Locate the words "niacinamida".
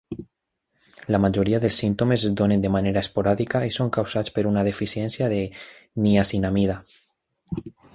6.09-6.85